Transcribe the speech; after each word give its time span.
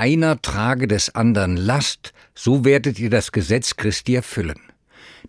einer 0.00 0.40
trage 0.40 0.88
des 0.88 1.14
anderen 1.14 1.58
Last, 1.58 2.14
so 2.34 2.64
werdet 2.64 2.98
ihr 2.98 3.10
das 3.10 3.32
Gesetz 3.32 3.76
Christi 3.76 4.14
erfüllen. 4.14 4.58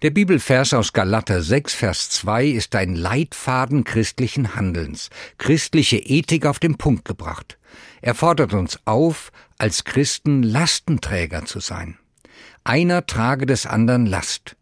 Der 0.02 0.12
Bibelvers 0.12 0.74
aus 0.74 0.94
Galater 0.94 1.42
6, 1.44 1.74
Vers 1.74 2.10
2 2.12 2.46
ist 2.46 2.74
ein 2.76 2.96
Leitfaden 2.96 3.84
christlichen 3.84 4.56
Handelns, 4.56 5.10
christliche 5.38 5.98
Ethik 5.98 6.46
auf 6.46 6.58
den 6.58 6.78
Punkt 6.78 7.04
gebracht. 7.04 7.58
Er 8.02 8.16
fordert 8.16 8.54
uns 8.54 8.80
auf, 8.86 9.34
als 9.58 9.84
Christen 9.84 10.42
Lastenträger 10.42 11.44
zu 11.44 11.60
sein. 11.60 11.98
Einer 12.64 13.06
trage 13.06 13.46
des 13.46 13.66
anderen 13.66 14.06
Last. 14.06 14.56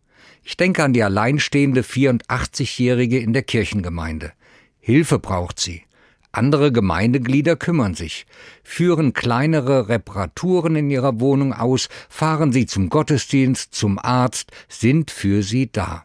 Ich 0.43 0.57
denke 0.57 0.83
an 0.83 0.93
die 0.93 1.03
alleinstehende 1.03 1.81
84-Jährige 1.81 3.19
in 3.19 3.33
der 3.33 3.43
Kirchengemeinde. 3.43 4.31
Hilfe 4.79 5.19
braucht 5.19 5.59
sie. 5.59 5.83
Andere 6.31 6.71
Gemeindeglieder 6.71 7.55
kümmern 7.55 7.95
sich, 7.95 8.27
führen 8.63 9.13
kleinere 9.13 9.89
Reparaturen 9.89 10.75
in 10.75 10.91
ihrer 10.91 11.19
Wohnung 11.19 11.53
aus, 11.53 11.89
fahren 12.07 12.51
sie 12.51 12.67
zum 12.67 12.89
Gottesdienst, 12.89 13.73
zum 13.73 13.97
Arzt, 13.97 14.51
sind 14.67 15.09
für 15.09 15.41
sie 15.41 15.71
da. 15.71 16.03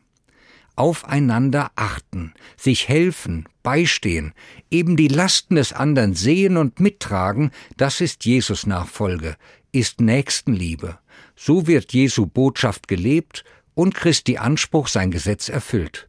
Aufeinander 0.77 1.70
achten, 1.77 2.32
sich 2.56 2.88
helfen, 2.88 3.46
beistehen, 3.62 4.32
eben 4.70 4.96
die 4.96 5.09
Lasten 5.09 5.56
des 5.56 5.74
anderen 5.74 6.15
sehen 6.15 6.56
und 6.56 6.80
mittragen, 6.80 7.51
das 7.77 8.01
ist 8.01 8.24
Jesus 8.24 8.66
Nachfolge, 8.66 9.37
ist 9.73 10.01
Nächstenliebe. 10.01 10.98
So 11.37 11.66
wird 11.66 11.93
Jesu 11.93 12.27
Botschaft 12.27 12.88
gelebt 12.88 13.45
und 13.74 13.95
Christi 13.95 14.38
Anspruch 14.38 14.88
sein 14.88 15.10
Gesetz 15.10 15.51
erfüllt. 15.51 16.09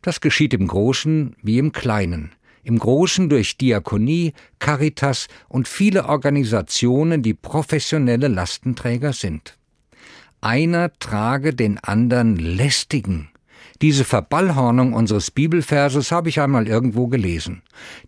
Das 0.00 0.20
geschieht 0.20 0.54
im 0.54 0.68
Großen 0.68 1.34
wie 1.42 1.58
im 1.58 1.72
Kleinen 1.72 2.32
im 2.62 2.78
Großen 2.78 3.28
durch 3.28 3.56
Diakonie, 3.56 4.32
Caritas 4.58 5.28
und 5.48 5.68
viele 5.68 6.06
Organisationen, 6.06 7.22
die 7.22 7.34
professionelle 7.34 8.28
Lastenträger 8.28 9.12
sind. 9.12 9.56
Einer 10.40 10.92
trage 10.98 11.54
den 11.54 11.78
anderen 11.78 12.36
lästigen. 12.36 13.28
Diese 13.80 14.04
Verballhornung 14.04 14.92
unseres 14.92 15.30
Bibelverses 15.30 16.12
habe 16.12 16.28
ich 16.28 16.40
einmal 16.40 16.68
irgendwo 16.68 17.08
gelesen. 17.08 17.62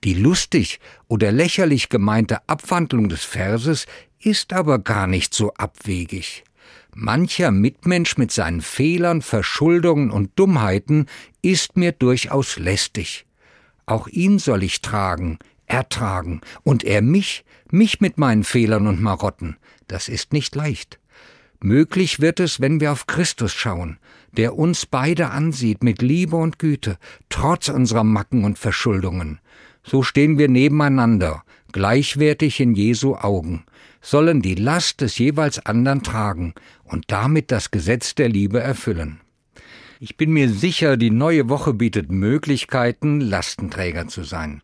Die 0.05 0.15
lustig 0.15 0.79
oder 1.09 1.33
lächerlich 1.33 1.89
gemeinte 1.89 2.49
Abwandlung 2.49 3.09
des 3.09 3.25
Verses 3.25 3.87
ist 4.21 4.53
aber 4.53 4.79
gar 4.79 5.07
nicht 5.07 5.35
so 5.35 5.53
abwegig. 5.55 6.45
Mancher 6.95 7.51
Mitmensch 7.51 8.17
mit 8.17 8.31
seinen 8.31 8.61
Fehlern, 8.61 9.21
Verschuldungen 9.21 10.13
und 10.13 10.31
Dummheiten 10.37 11.07
ist 11.43 11.77
mir 11.77 11.91
durchaus 11.91 12.57
lästig. 12.57 13.27
Auch 13.87 14.09
ihn 14.09 14.39
soll 14.39 14.63
ich 14.63 14.81
tragen, 14.81 15.39
ertragen, 15.67 16.41
und 16.63 16.85
er 16.85 17.03
mich, 17.03 17.45
mich 17.71 18.01
mit 18.01 18.19
meinen 18.19 18.45
Fehlern 18.45 18.87
und 18.87 19.01
Marotten. 19.01 19.57
Das 19.89 20.09
ist 20.09 20.33
nicht 20.33 20.55
leicht. 20.55 20.99
Möglich 21.61 22.21
wird 22.21 22.41
es, 22.41 22.61
wenn 22.61 22.81
wir 22.81 22.93
auf 22.93 23.07
Christus 23.07 23.53
schauen, 23.53 23.99
der 24.33 24.59
uns 24.59 24.87
beide 24.87 25.31
ansieht 25.31 25.83
mit 25.83 26.03
Liebe 26.03 26.37
und 26.37 26.59
Güte, 26.59 26.99
trotz 27.29 27.69
unserer 27.69 28.05
Macken 28.05 28.45
und 28.45 28.59
Verschuldungen. 28.59 29.41
So 29.83 30.03
stehen 30.03 30.39
wir 30.39 30.49
nebeneinander, 30.49 31.43
gleichwertig 31.73 32.61
in 32.61 32.75
Jesu 32.75 33.17
Augen, 33.17 33.65
sollen 34.01 34.43
die 34.43 34.55
Last 34.55 35.01
des 35.01 35.19
jeweils 35.19 35.65
anderen 35.65 36.03
tragen 36.03 36.55
und 36.85 37.05
damit 37.09 37.51
das 37.51 37.71
Gesetz 37.71 38.15
der 38.15 38.29
Liebe 38.29 38.61
erfüllen. 38.61 39.21
Ich 40.01 40.17
bin 40.17 40.33
mir 40.33 40.49
sicher, 40.49 40.97
die 40.97 41.11
neue 41.11 41.49
Woche 41.49 41.73
bietet 41.73 42.11
Möglichkeiten, 42.11 43.21
Lastenträger 43.21 44.09
zu 44.09 44.25
sein. 44.25 44.63